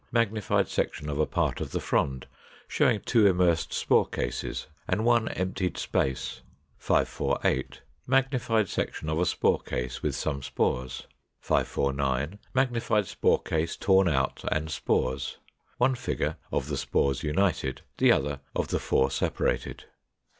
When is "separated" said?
19.11-19.83